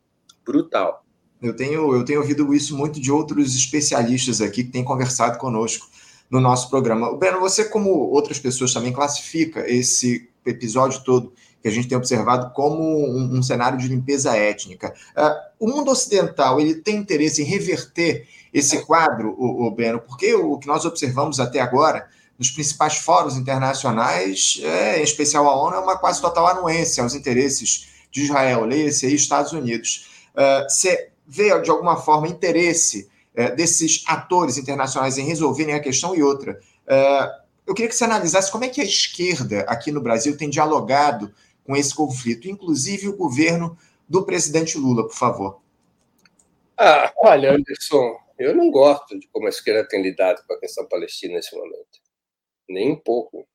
[0.44, 1.04] brutal.
[1.40, 5.88] Eu tenho, eu tenho ouvido isso muito de outros especialistas aqui que têm conversado conosco
[6.30, 7.16] no nosso programa.
[7.16, 12.52] Breno, você, como outras pessoas, também classifica esse episódio todo que a gente tem observado
[12.54, 14.94] como um, um cenário de limpeza étnica.
[15.16, 20.34] Uh, o mundo ocidental ele tem interesse em reverter esse quadro, o, o Breno, porque
[20.34, 22.06] o que nós observamos até agora
[22.38, 27.14] nos principais fóruns internacionais, é, em especial a ONU, é uma quase total anuência aos
[27.14, 30.28] interesses de Israel, leia-se aí Estados Unidos.
[30.68, 36.22] Você vê, de alguma forma, interesse uh, desses atores internacionais em resolverem a questão e
[36.22, 36.58] outra.
[36.86, 40.48] Uh, eu queria que você analisasse como é que a esquerda aqui no Brasil tem
[40.48, 43.76] dialogado com esse conflito, inclusive o governo
[44.08, 45.60] do presidente Lula, por favor.
[46.78, 50.86] Ah, olha, Anderson, eu não gosto de como a esquerda tem lidado com a questão
[50.86, 51.98] palestina nesse momento
[52.68, 53.46] nem um pouco.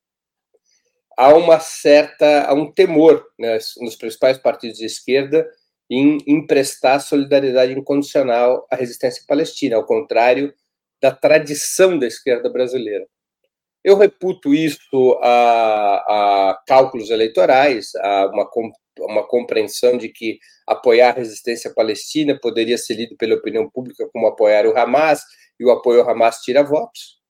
[1.17, 5.47] Há uma certa, há um temor né, nos principais partidos de esquerda
[5.89, 10.53] em emprestar solidariedade incondicional à resistência palestina, ao contrário
[11.01, 13.05] da tradição da esquerda brasileira.
[13.83, 18.49] Eu reputo isso a, a cálculos eleitorais, a uma,
[18.99, 24.27] uma compreensão de que apoiar a resistência palestina poderia ser lido pela opinião pública como
[24.27, 25.21] apoiar o Hamas,
[25.59, 27.23] e o apoio ao Hamas tira votos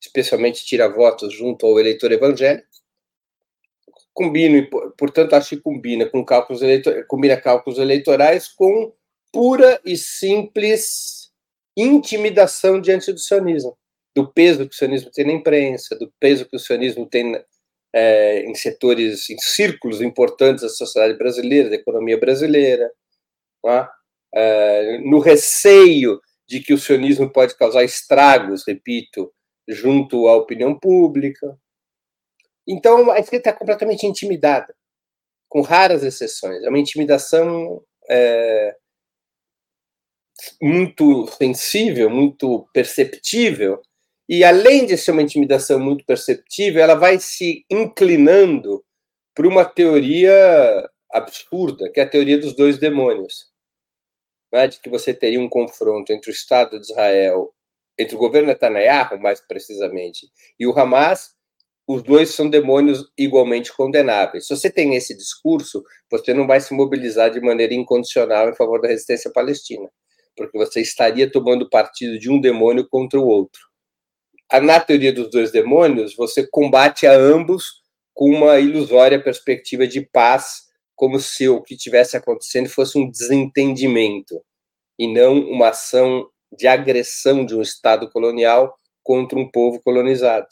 [0.00, 2.66] especialmente tira votos junto ao eleitor evangélico.
[4.18, 8.92] Combino, portanto, acho que combina com cálculos eleitorais, combina cálculos eleitorais com
[9.32, 11.30] pura e simples
[11.76, 13.78] intimidação diante do sionismo,
[14.16, 17.40] do peso que o sionismo tem na imprensa, do peso que o sionismo tem
[17.94, 22.90] é, em setores, em círculos importantes da sociedade brasileira, da economia brasileira,
[23.66, 23.88] é?
[24.34, 29.32] É, no receio de que o sionismo pode causar estragos, repito,
[29.68, 31.56] junto à opinião pública.
[32.68, 34.74] Então, a esquerda está completamente intimidada,
[35.48, 36.62] com raras exceções.
[36.62, 38.76] É uma intimidação é,
[40.60, 43.80] muito sensível, muito perceptível,
[44.28, 48.84] e além de ser uma intimidação muito perceptível, ela vai se inclinando
[49.34, 53.50] para uma teoria absurda, que é a teoria dos dois demônios.
[54.52, 54.68] Né?
[54.68, 57.54] De que você teria um confronto entre o Estado de Israel
[57.98, 61.34] entre o governo Netanyahu, mais precisamente, e o Hamas,
[61.88, 64.46] os dois são demônios igualmente condenáveis.
[64.46, 68.78] Se você tem esse discurso, você não vai se mobilizar de maneira incondicional em favor
[68.78, 69.88] da resistência palestina,
[70.36, 73.62] porque você estaria tomando partido de um demônio contra o outro.
[74.62, 80.64] Na teoria dos dois demônios, você combate a ambos com uma ilusória perspectiva de paz,
[80.94, 84.42] como se o que estivesse acontecendo fosse um desentendimento
[84.98, 90.48] e não uma ação de agressão de um Estado colonial contra um povo colonizado.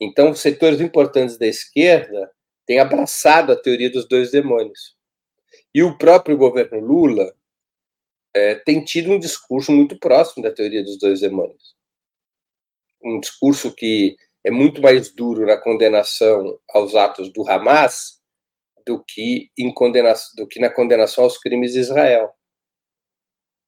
[0.00, 2.30] Então, setores importantes da esquerda
[2.66, 4.96] têm abraçado a teoria dos dois demônios.
[5.74, 7.34] E o próprio governo Lula
[8.34, 11.74] é, tem tido um discurso muito próximo da teoria dos dois demônios.
[13.02, 18.20] Um discurso que é muito mais duro na condenação aos atos do Hamas
[18.86, 22.30] do que, em condenação, do que na condenação aos crimes de Israel.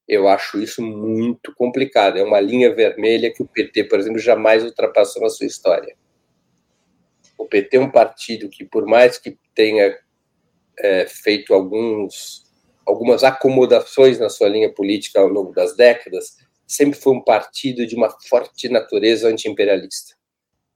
[0.07, 2.19] Eu acho isso muito complicado.
[2.19, 5.97] É uma linha vermelha que o PT, por exemplo, jamais ultrapassou na sua história.
[7.47, 9.97] O PT é um partido que, por mais que tenha
[10.81, 12.43] é, feito alguns,
[12.85, 17.95] algumas acomodações na sua linha política ao longo das décadas, sempre foi um partido de
[17.95, 20.17] uma forte natureza antiimperialista.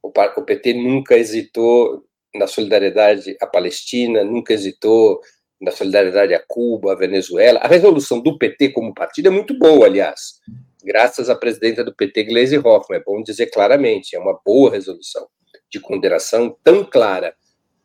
[0.00, 5.20] O, o PT nunca hesitou na solidariedade à Palestina, nunca hesitou
[5.61, 7.59] na solidariedade a Cuba, a Venezuela.
[7.59, 10.38] A resolução do PT como partido é muito boa, aliás,
[10.85, 13.00] graças à presidenta do PT, Gleisi Hoffmann.
[13.00, 15.26] É bom dizer claramente, é uma boa resolução
[15.70, 17.35] de condenação tão clara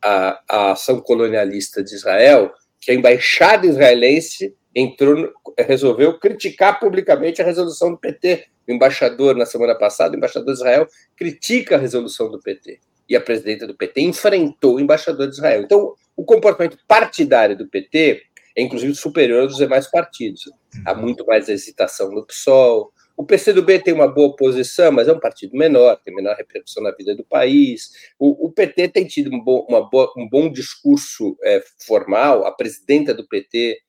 [0.01, 7.45] à, à ação colonialista de Israel que a embaixada israelense entrou, resolveu criticar publicamente a
[7.45, 8.45] resolução do PT.
[8.67, 12.79] O embaixador, na semana passada, o embaixador de Israel critica a resolução do PT.
[13.07, 15.61] E a presidenta do PT enfrentou o embaixador de Israel.
[15.61, 18.23] Então, o comportamento partidário do PT
[18.55, 20.43] é, inclusive, superior aos demais partidos.
[20.85, 22.91] Há muito mais hesitação no PSOL.
[23.17, 26.91] O PCdoB tem uma boa posição, mas é um partido menor, tem menor repercussão na
[26.91, 27.91] vida do país.
[28.19, 32.45] O, o PT tem tido um bom, boa, um bom discurso é, formal.
[32.45, 33.79] A presidenta do PT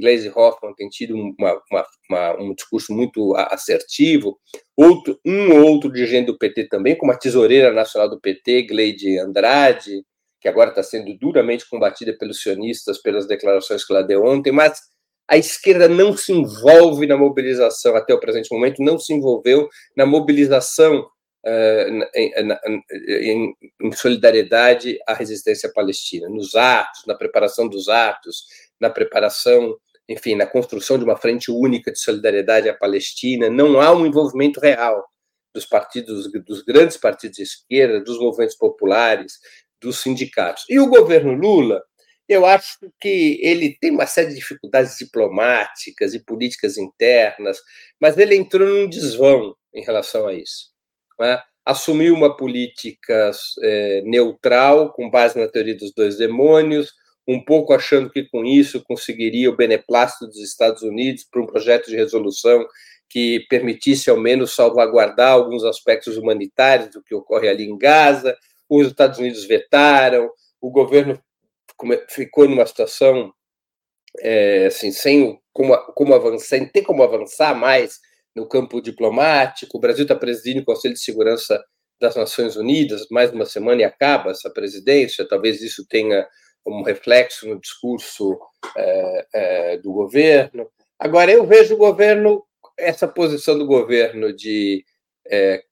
[0.00, 4.38] Gleisi Hoffmann tem tido uma, uma, uma, um discurso muito assertivo,
[4.76, 9.18] outro, um ou outro dirigente do PT também, como a tesoureira nacional do PT, Gleide
[9.18, 10.04] Andrade,
[10.40, 14.80] que agora está sendo duramente combatida pelos sionistas pelas declarações que ela deu ontem, mas
[15.28, 20.04] a esquerda não se envolve na mobilização, até o presente momento, não se envolveu na
[20.04, 21.00] mobilização
[21.46, 22.32] uh, em,
[23.08, 28.44] em, em solidariedade à resistência palestina, nos atos, na preparação dos atos,
[28.80, 29.76] na preparação,
[30.08, 33.48] enfim, na construção de uma frente única de solidariedade à Palestina.
[33.48, 35.04] Não há um envolvimento real
[35.54, 39.34] dos partidos, dos grandes partidos de esquerda, dos movimentos populares,
[39.80, 40.64] dos sindicatos.
[40.68, 41.82] E o governo Lula,
[42.32, 47.58] eu acho que ele tem uma série de dificuldades diplomáticas e políticas internas,
[48.00, 50.70] mas ele entrou num desvão em relação a isso.
[51.18, 51.40] Né?
[51.64, 53.30] Assumiu uma política
[53.62, 56.92] é, neutral, com base na teoria dos dois demônios,
[57.26, 61.88] um pouco achando que com isso conseguiria o beneplácito dos Estados Unidos para um projeto
[61.88, 62.66] de resolução
[63.08, 68.36] que permitisse ao menos salvaguardar alguns aspectos humanitários do que ocorre ali em Gaza.
[68.68, 71.20] Os Estados Unidos vetaram, o governo
[72.08, 73.32] ficou numa situação
[74.20, 77.98] é, assim, sem como, como avançar, sem ter como avançar mais
[78.34, 79.76] no campo diplomático.
[79.76, 81.62] O Brasil está presidindo o Conselho de Segurança
[82.00, 85.26] das Nações Unidas, mais uma semana e acaba essa presidência.
[85.28, 86.26] Talvez isso tenha
[86.66, 88.38] um reflexo no discurso
[88.76, 90.68] é, é, do governo.
[90.98, 92.44] Agora, eu vejo o governo,
[92.78, 94.84] essa posição do governo de
[95.28, 95.62] é,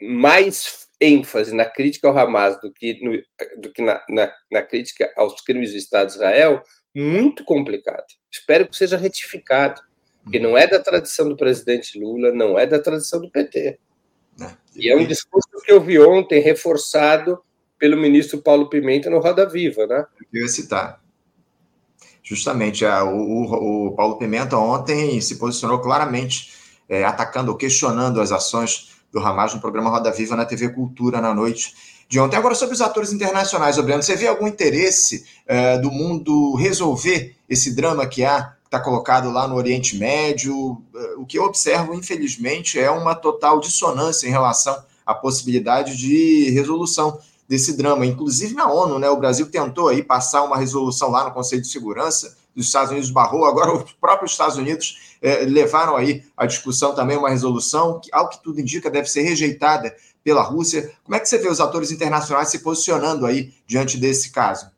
[0.00, 5.10] mais ênfase na crítica ao Hamas do que, no, do que na, na, na, crítica
[5.16, 6.62] aos crimes do Estado de Israel,
[6.94, 8.04] muito complicado.
[8.30, 9.80] Espero que seja retificado,
[10.22, 13.78] porque não é da tradição do presidente Lula, não é da tradição do PT.
[14.38, 14.56] Né?
[14.76, 17.40] E é um discurso que eu vi ontem reforçado
[17.78, 20.04] pelo ministro Paulo Pimenta no Roda Viva, né?
[20.32, 21.00] Eu ia citar.
[22.22, 26.52] Justamente, a, o, o, Paulo Pimenta ontem se posicionou claramente
[26.88, 31.20] é, atacando ou questionando as ações do Hamas no programa Roda Viva na TV Cultura
[31.20, 31.74] na noite
[32.08, 32.36] de ontem.
[32.36, 37.74] Agora, sobre os atores internacionais, Obriano, você vê algum interesse é, do mundo resolver esse
[37.74, 40.82] drama que há, que está colocado lá no Oriente Médio?
[40.94, 46.50] É, o que eu observo, infelizmente, é uma total dissonância em relação à possibilidade de
[46.50, 47.18] resolução
[47.48, 48.04] desse drama.
[48.04, 49.08] Inclusive na ONU, né?
[49.08, 53.10] O Brasil tentou aí passar uma resolução lá no Conselho de Segurança, dos Estados Unidos
[53.10, 58.08] barrou, agora os próprios Estados Unidos eh, levaram aí a discussão também uma resolução que,
[58.12, 60.92] ao que tudo indica, deve ser rejeitada pela Rússia.
[61.04, 64.70] Como é que você vê os atores internacionais se posicionando aí diante desse caso?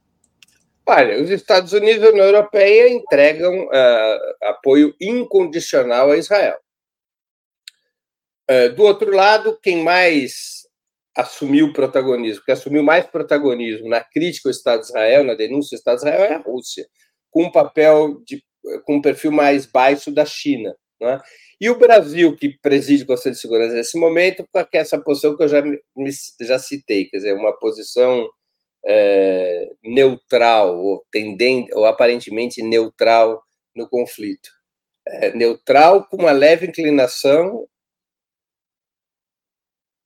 [0.86, 6.58] Olha, os Estados Unidos e a União Europeia entregam uh, apoio incondicional a Israel.
[8.50, 10.66] Uh, do outro lado, quem mais
[11.16, 15.78] assumiu protagonismo, que assumiu mais protagonismo na crítica ao Estado de Israel, na denúncia ao
[15.78, 16.86] Estado de Israel, é a Rússia,
[17.30, 18.42] com um papel de,
[18.84, 20.74] com um perfil mais baixo da China.
[21.00, 21.20] Né?
[21.60, 25.42] E o Brasil, que preside o Conselho de Segurança nesse momento, com essa posição que
[25.42, 25.62] eu já,
[26.40, 28.28] já citei, quer dizer, uma posição
[28.84, 33.42] é, neutral, ou, tendente, ou aparentemente neutral
[33.74, 34.50] no conflito.
[35.06, 37.66] É, neutral com uma leve inclinação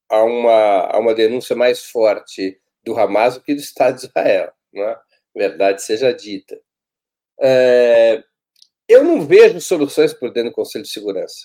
[0.08, 4.52] a uma, a uma denúncia mais forte do Hamas do que do Estado de Israel,
[4.72, 4.96] né?
[5.34, 6.60] verdade seja dita.
[7.40, 8.22] É,
[8.88, 11.44] eu não vejo soluções por dentro do Conselho de Segurança,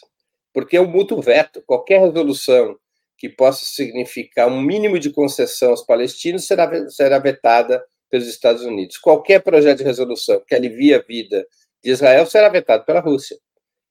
[0.53, 1.61] porque é um mútuo veto.
[1.65, 2.77] Qualquer resolução
[3.17, 8.97] que possa significar um mínimo de concessão aos palestinos será, será vetada pelos Estados Unidos.
[8.97, 11.45] Qualquer projeto de resolução que alivie a vida
[11.83, 13.37] de Israel será vetado pela Rússia.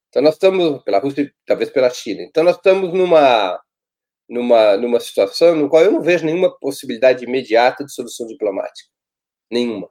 [0.08, 2.22] Então nós estamos pela Rússia, talvez pela China.
[2.22, 3.60] Então nós estamos numa
[4.28, 8.90] numa numa situação no qual eu não vejo nenhuma possibilidade imediata de solução diplomática,
[9.50, 9.88] nenhuma,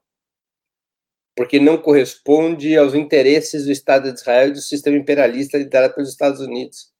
[1.37, 6.09] porque não corresponde aos interesses do Estado de Israel e do sistema imperialista liderado pelos
[6.09, 6.91] Estados Unidos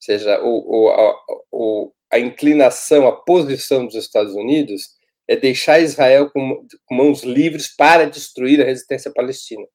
[0.00, 4.96] seja, o, o, a, o, a inclinação, a posição dos Estados Unidos
[5.26, 9.66] é deixar Israel com, com mãos livres para destruir a resistência palestina.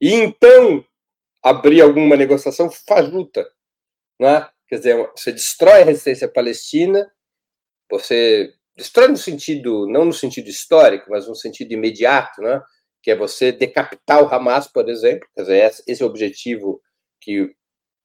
[0.00, 0.84] E então
[1.42, 3.48] abrir alguma negociação fajuta,
[4.20, 4.48] né?
[4.68, 7.10] Quer dizer, você destrói a resistência palestina,
[7.90, 12.60] você destrói no sentido, não no sentido histórico, mas no sentido imediato, né?
[13.08, 16.78] Que é você decapitar o Hamas, por exemplo, quer dizer, esse é o objetivo
[17.22, 17.56] que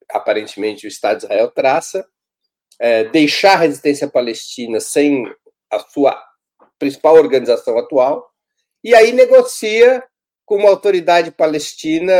[0.09, 2.07] aparentemente o Estado de Israel traça,
[2.79, 5.25] é, deixar a resistência palestina sem
[5.69, 6.17] a sua
[6.79, 8.31] principal organização atual,
[8.81, 10.01] e aí negocia
[10.45, 12.13] com uma autoridade palestina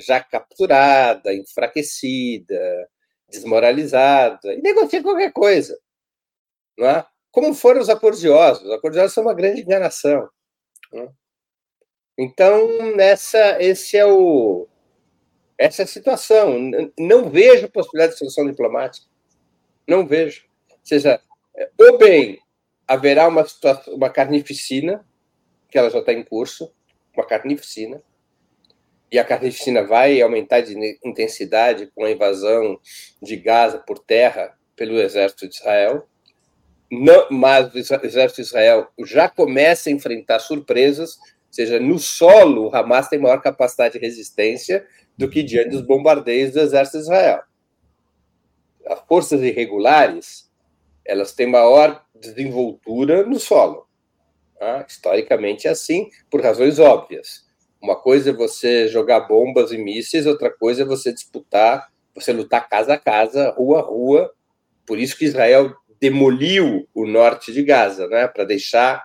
[0.00, 2.88] já capturada, enfraquecida,
[3.28, 5.78] desmoralizada, e negocia qualquer coisa.
[6.78, 7.06] Não é?
[7.30, 8.68] Como foram os acordos de Oslo.
[8.68, 10.26] Os acordos de Oslo são uma grande enganação.
[10.94, 11.25] É?
[12.18, 14.66] Então, nessa, esse é o,
[15.58, 16.56] essa é a situação.
[16.98, 19.06] Não vejo possibilidade de solução diplomática.
[19.86, 20.44] Não vejo.
[20.70, 21.20] Ou seja,
[21.78, 22.38] ou bem
[22.86, 23.44] haverá uma,
[23.88, 25.04] uma carnificina,
[25.68, 26.72] que ela já está em curso,
[27.14, 28.00] uma carnificina,
[29.10, 32.78] e a carnificina vai aumentar de intensidade com a invasão
[33.22, 36.06] de Gaza por terra pelo exército de Israel.
[36.90, 41.18] Não, mas o exército de Israel já começa a enfrentar surpresas,
[41.50, 44.86] seja, no solo, o Hamas tem maior capacidade de resistência
[45.16, 47.42] do que diante dos bombardeios do exército de Israel.
[48.86, 50.46] As forças irregulares
[51.04, 53.86] elas têm maior desenvoltura no solo.
[54.58, 54.84] Tá?
[54.88, 57.46] Historicamente é assim, por razões óbvias.
[57.80, 62.68] Uma coisa é você jogar bombas e mísseis, outra coisa é você disputar, você lutar
[62.68, 64.32] casa a casa, rua a rua.
[64.86, 69.04] Por isso que Israel demoliu o norte de Gaza, né, para deixar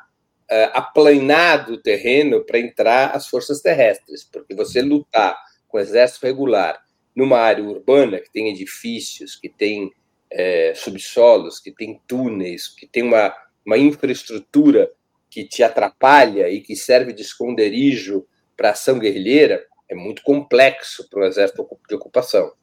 [0.52, 5.38] uh, aplanado o terreno para entrar as forças terrestres, porque você lutar
[5.68, 6.84] com exército regular
[7.16, 9.91] numa área urbana que tem edifícios, que tem
[10.30, 13.36] é, subsolos, que tem túneis, que tem uma,
[13.66, 14.91] uma infraestrutura
[15.30, 18.26] que te atrapalha e que serve de esconderijo
[18.56, 22.54] para ação guerrilheira, é muito complexo para o exército de ocupação.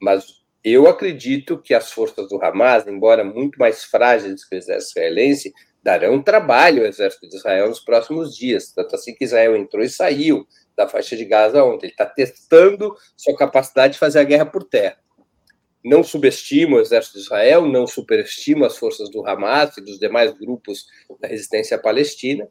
[0.00, 4.98] Mas eu acredito que as forças do Hamas, embora muito mais frágeis que o exército
[4.98, 5.52] israelense,
[5.82, 8.72] darão trabalho ao exército de Israel nos próximos dias.
[8.72, 11.86] Tanto assim que Israel entrou e saiu da faixa de Gaza ontem.
[11.86, 14.96] Ele está testando sua capacidade de fazer a guerra por terra.
[15.82, 20.32] Não subestima o exército de Israel, não superestima as forças do Hamas e dos demais
[20.32, 20.86] grupos
[21.18, 22.46] da resistência palestina,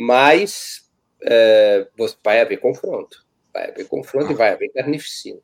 [0.00, 0.86] mas
[1.22, 1.86] é,
[2.24, 3.24] vai haver confronto.
[3.52, 5.38] Vai haver confronto e vai haver carnificina.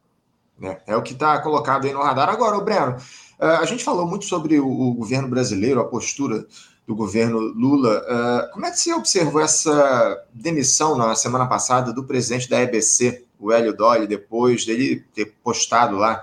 [0.62, 2.30] É, é o que está colocado aí no radar.
[2.30, 2.96] Agora, o Breno,
[3.40, 6.46] é, a gente falou muito sobre o, o governo brasileiro, a postura
[6.92, 8.04] do governo Lula.
[8.04, 13.24] Uh, como é que você observou essa demissão na semana passada do presidente da EBC,
[13.40, 16.22] o Hélio Dolly, depois dele ter postado lá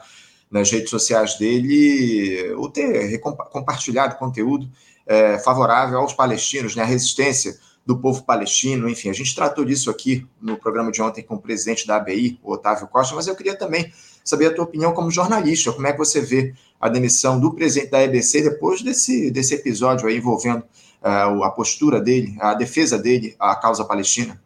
[0.49, 4.70] nas redes sociais dele, ou ter compartilhado conteúdo
[5.05, 7.57] é, favorável aos palestinos, né, resistência
[7.90, 11.42] do povo palestino, enfim, a gente tratou disso aqui no programa de ontem com o
[11.42, 13.92] presidente da ABI, o Otávio Costa, mas eu queria também
[14.24, 17.90] saber a tua opinião como jornalista, como é que você vê a demissão do presidente
[17.90, 20.64] da EBC depois desse, desse episódio aí envolvendo
[21.02, 24.40] uh, a postura dele, a defesa dele à causa palestina?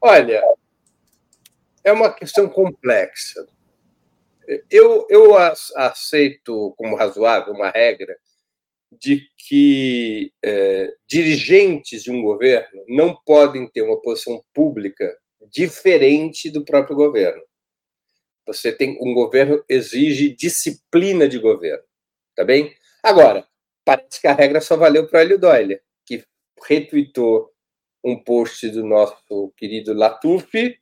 [0.00, 0.42] Olha,
[1.84, 3.46] é uma questão complexa.
[4.70, 5.36] Eu, eu
[5.76, 8.16] aceito como razoável uma regra
[9.00, 15.16] de que é, dirigentes de um governo não podem ter uma posição pública
[15.50, 17.42] diferente do próprio governo.
[18.46, 21.84] Você tem um governo exige disciplina de governo,
[22.34, 22.74] tá bem?
[23.02, 23.46] Agora,
[23.84, 26.24] parece que a regra só valeu para Hélio Doyle, que
[26.66, 27.50] retweetou
[28.04, 30.78] um post do nosso querido Latuf,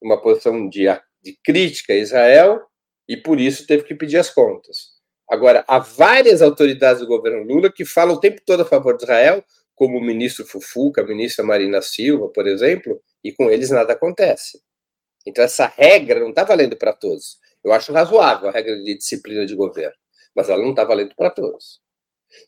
[0.00, 0.84] uma posição de,
[1.22, 2.66] de crítica a Israel,
[3.08, 4.95] e por isso teve que pedir as contas.
[5.28, 9.02] Agora, há várias autoridades do governo Lula que falam o tempo todo a favor de
[9.02, 13.92] Israel, como o ministro Fufuca, a ministra Marina Silva, por exemplo, e com eles nada
[13.92, 14.60] acontece.
[15.26, 17.38] Então, essa regra não está valendo para todos.
[17.64, 19.96] Eu acho razoável a regra de disciplina de governo,
[20.34, 21.80] mas ela não está valendo para todos.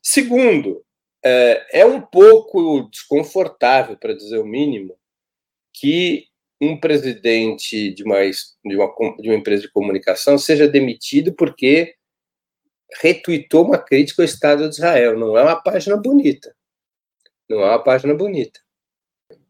[0.00, 0.84] Segundo,
[1.24, 4.96] é, é um pouco desconfortável, para dizer o mínimo,
[5.74, 6.26] que
[6.60, 11.94] um presidente de uma, de, uma, de uma empresa de comunicação seja demitido porque
[13.00, 15.18] retuitou uma crítica ao Estado de Israel.
[15.18, 16.54] Não é uma página bonita.
[17.48, 18.60] Não é uma página bonita.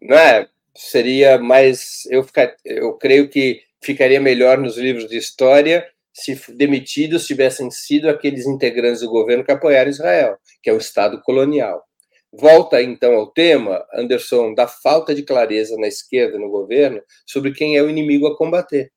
[0.00, 0.48] Não é?
[0.76, 2.06] Seria mais.
[2.06, 8.08] Eu, ficar, eu creio que ficaria melhor nos livros de história se demitidos tivessem sido
[8.08, 11.84] aqueles integrantes do governo que apoiaram Israel, que é o Estado colonial.
[12.32, 17.76] Volta então ao tema, Anderson, da falta de clareza na esquerda, no governo, sobre quem
[17.76, 18.90] é o inimigo a combater.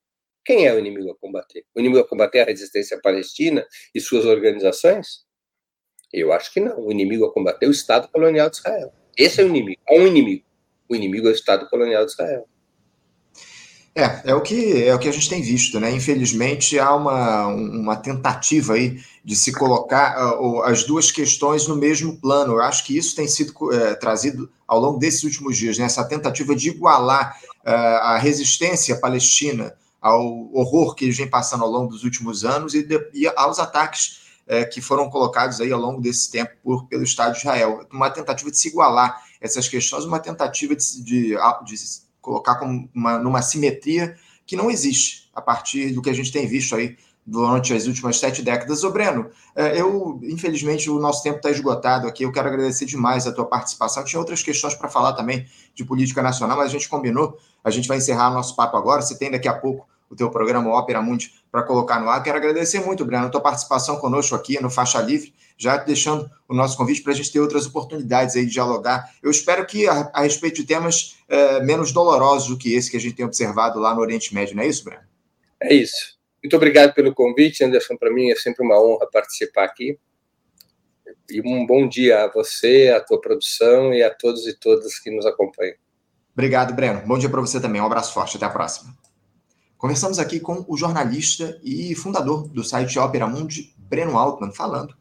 [0.43, 1.63] Quem é o inimigo a combater?
[1.75, 5.25] O inimigo a combater é a resistência palestina e suas organizações?
[6.11, 6.79] Eu acho que não.
[6.79, 8.91] O inimigo a combater é o Estado colonial de Israel.
[9.17, 9.79] Esse é o inimigo.
[9.87, 10.43] Há um inimigo.
[10.89, 12.47] O inimigo é o Estado colonial de Israel.
[13.93, 15.91] É, é o que é o que a gente tem visto, né?
[15.91, 22.19] Infelizmente há uma, uma tentativa aí de se colocar uh, as duas questões no mesmo
[22.19, 22.53] plano.
[22.53, 25.85] Eu acho que isso tem sido uh, trazido ao longo desses últimos dias, né?
[25.85, 31.69] Essa tentativa de igualar uh, a resistência palestina ao horror que eles vêm passando ao
[31.69, 35.79] longo dos últimos anos e, de, e aos ataques uh, que foram colocados aí ao
[35.79, 37.87] longo desse tempo por, pelo Estado de Israel.
[37.91, 41.75] Uma tentativa de se igualar essas questões, uma tentativa de, de, de
[42.19, 46.47] colocar como uma, numa simetria que não existe a partir do que a gente tem
[46.47, 48.83] visto aí durante as últimas sete décadas.
[48.83, 52.23] Ô Breno, é, eu, infelizmente, o nosso tempo está esgotado aqui.
[52.23, 54.03] Eu quero agradecer demais a tua participação.
[54.03, 57.37] Tinha outras questões para falar também de política nacional, mas a gente combinou.
[57.63, 59.01] A gente vai encerrar o nosso papo agora.
[59.01, 62.21] Você tem daqui a pouco o teu programa Ópera Mundi para colocar no ar.
[62.21, 66.53] Quero agradecer muito, Breno, a tua participação conosco aqui no Faixa Livre, já deixando o
[66.53, 69.09] nosso convite para a gente ter outras oportunidades aí de dialogar.
[69.23, 72.97] Eu espero que a, a respeito de temas é, menos dolorosos do que esse que
[72.97, 75.03] a gente tem observado lá no Oriente Médio, não é isso, Breno?
[75.61, 76.20] É isso.
[76.43, 77.95] Muito obrigado pelo convite, Anderson.
[77.95, 79.97] Para mim é sempre uma honra participar aqui.
[81.29, 85.11] E um bom dia a você, a tua produção e a todos e todas que
[85.11, 85.75] nos acompanham.
[86.33, 87.01] Obrigado, Breno.
[87.05, 87.81] Bom dia para você também.
[87.81, 88.37] Um abraço forte.
[88.37, 88.95] Até a próxima.
[89.77, 94.95] Conversamos aqui com o jornalista e fundador do site Opera Mundi, Breno Altman, falando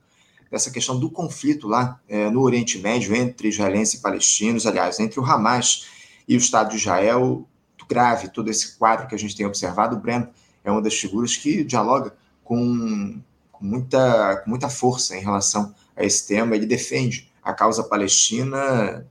[0.50, 5.20] dessa questão do conflito lá é, no Oriente Médio entre israelenses e palestinos, aliás, entre
[5.20, 5.86] o Hamas
[6.26, 7.46] e o Estado de Israel.
[7.88, 9.96] Grave todo esse quadro que a gente tem observado.
[9.96, 10.28] Breno
[10.64, 13.20] é uma das figuras que dialoga com,
[13.60, 16.56] muita, com muita força em relação a esse tema.
[16.56, 19.06] Ele defende a causa palestina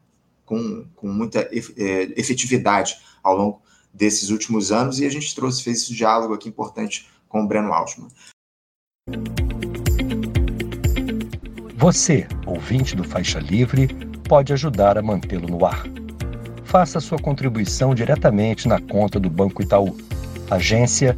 [0.45, 3.61] com, com muita é, efetividade ao longo
[3.93, 7.73] desses últimos anos e a gente trouxe, fez esse diálogo aqui importante com o Breno
[7.73, 8.09] Altman.
[11.75, 13.87] Você, ouvinte do Faixa Livre,
[14.27, 15.85] pode ajudar a mantê-lo no ar.
[16.63, 19.97] Faça sua contribuição diretamente na conta do Banco Itaú,
[20.51, 21.17] agência